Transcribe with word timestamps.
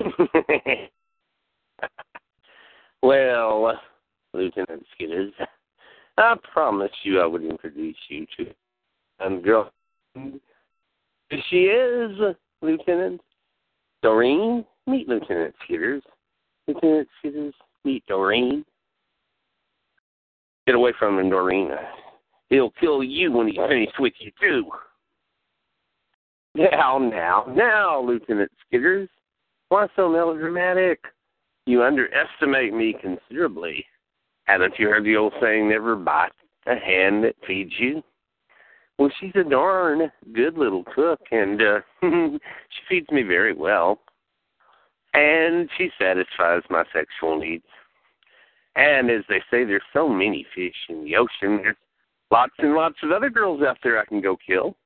well, 3.02 3.78
Lieutenant 4.32 4.84
Skitters, 4.98 5.32
I 6.18 6.34
promised 6.52 6.94
you 7.02 7.20
I 7.20 7.26
would 7.26 7.44
introduce 7.44 7.96
you 8.08 8.26
to 8.36 8.46
a 9.20 9.30
girl. 9.40 9.70
She 11.50 11.64
is 11.64 12.16
Lieutenant 12.62 13.20
Doreen. 14.02 14.64
Meet 14.86 15.08
Lieutenant 15.08 15.54
Skitters. 15.68 16.02
Lieutenant 16.66 17.08
Skitters, 17.22 17.52
meet 17.84 18.04
Doreen. 18.06 18.64
Get 20.66 20.74
away 20.74 20.92
from 20.98 21.18
him, 21.18 21.30
Doreen. 21.30 21.70
He'll 22.48 22.72
kill 22.80 23.02
you 23.02 23.32
when 23.32 23.48
he's 23.48 23.56
finished 23.56 23.98
with 23.98 24.12
you, 24.18 24.30
too. 24.40 24.70
Now, 26.54 26.98
now, 26.98 27.44
now, 27.54 28.00
Lieutenant 28.00 28.50
Skitters. 28.72 29.08
Why 29.68 29.86
so 29.96 30.08
melodramatic? 30.08 31.00
You 31.66 31.82
underestimate 31.82 32.72
me 32.72 32.94
considerably. 33.00 33.84
Haven't 34.44 34.74
you 34.78 34.88
heard 34.88 35.04
the 35.04 35.16
old 35.16 35.32
saying, 35.40 35.68
never 35.68 35.96
bite 35.96 36.30
the 36.64 36.76
hand 36.76 37.24
that 37.24 37.34
feeds 37.46 37.72
you? 37.78 38.02
Well, 38.98 39.10
she's 39.20 39.32
a 39.34 39.42
darn 39.42 40.10
good 40.32 40.56
little 40.56 40.84
cook, 40.94 41.20
and 41.30 41.60
uh, 41.60 41.80
she 42.02 42.80
feeds 42.88 43.10
me 43.10 43.22
very 43.22 43.52
well. 43.52 43.98
And 45.12 45.68
she 45.76 45.90
satisfies 45.98 46.62
my 46.70 46.84
sexual 46.92 47.38
needs. 47.38 47.64
And 48.76 49.10
as 49.10 49.22
they 49.28 49.40
say, 49.50 49.64
there's 49.64 49.82
so 49.92 50.08
many 50.08 50.46
fish 50.54 50.74
in 50.88 51.04
the 51.04 51.16
ocean. 51.16 51.58
There's 51.62 51.76
lots 52.30 52.52
and 52.58 52.74
lots 52.74 52.96
of 53.02 53.10
other 53.10 53.30
girls 53.30 53.62
out 53.62 53.78
there 53.82 53.98
I 53.98 54.04
can 54.04 54.20
go 54.20 54.36
kill. 54.46 54.76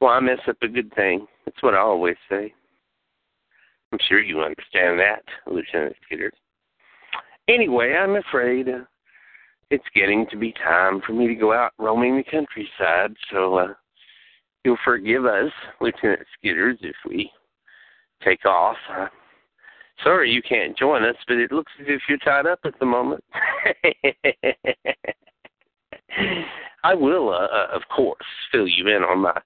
well, 0.00 0.10
I 0.10 0.20
mess 0.20 0.38
up 0.46 0.58
a 0.62 0.68
good 0.68 0.94
thing. 0.94 1.26
That's 1.44 1.62
what 1.62 1.74
I 1.74 1.78
always 1.78 2.16
say. 2.28 2.54
I'm 3.92 3.98
sure 4.08 4.20
you 4.20 4.40
understand 4.40 4.98
that, 5.00 5.22
Lieutenant 5.46 5.96
Skitters. 6.10 6.30
Anyway, 7.48 7.94
I'm 7.94 8.16
afraid 8.16 8.68
uh, 8.68 8.84
it's 9.70 9.84
getting 9.94 10.26
to 10.30 10.36
be 10.36 10.52
time 10.52 11.00
for 11.06 11.12
me 11.12 11.26
to 11.26 11.34
go 11.34 11.52
out 11.52 11.72
roaming 11.78 12.16
the 12.16 12.24
countryside, 12.24 13.14
so 13.30 13.54
uh, 13.54 13.68
you'll 14.64 14.76
forgive 14.84 15.24
us, 15.24 15.50
Lieutenant 15.80 16.20
Skitters, 16.36 16.76
if 16.82 16.96
we 17.06 17.30
take 18.22 18.44
off. 18.44 18.76
Uh, 18.94 19.06
sorry 20.04 20.30
you 20.30 20.42
can't 20.42 20.76
join 20.76 21.04
us, 21.04 21.16
but 21.26 21.38
it 21.38 21.52
looks 21.52 21.72
as 21.80 21.86
if 21.88 22.02
you're 22.08 22.18
tied 22.18 22.46
up 22.46 22.60
at 22.64 22.78
the 22.78 22.86
moment. 22.86 23.24
I 26.84 26.94
will, 26.94 27.30
uh, 27.30 27.46
uh, 27.46 27.68
of 27.72 27.82
course, 27.94 28.18
fill 28.52 28.68
you 28.68 28.88
in 28.88 29.02
on 29.02 29.20
my 29.20 29.40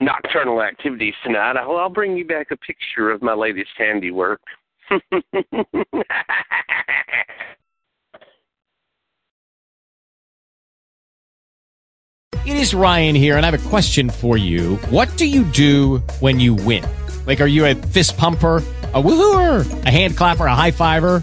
nocturnal 0.00 0.62
activities 0.62 1.14
tonight. 1.22 1.56
I'll, 1.56 1.76
I'll 1.76 1.88
bring 1.88 2.16
you 2.16 2.24
back 2.24 2.50
a 2.50 2.56
picture 2.56 3.10
of 3.10 3.22
my 3.22 3.34
latest 3.34 3.70
handiwork. 3.76 4.40
It 12.46 12.56
is 12.56 12.74
Ryan 12.74 13.14
here, 13.14 13.36
and 13.36 13.44
I 13.46 13.50
have 13.50 13.66
a 13.66 13.68
question 13.68 14.08
for 14.10 14.36
you. 14.36 14.76
What 14.88 15.14
do 15.16 15.26
you 15.26 15.44
do 15.44 15.98
when 16.20 16.40
you 16.40 16.54
win? 16.54 16.84
Like, 17.26 17.40
are 17.40 17.46
you 17.46 17.66
a 17.66 17.74
fist 17.74 18.16
pumper, 18.16 18.56
a 18.92 19.00
woohooer, 19.00 19.84
a 19.86 19.90
hand 19.90 20.16
clapper, 20.16 20.46
a 20.46 20.54
high 20.54 20.72
fiver? 20.72 21.22